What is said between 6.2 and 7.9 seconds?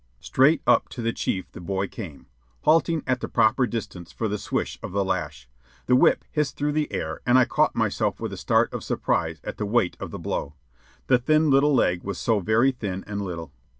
hissed through the air, and I caught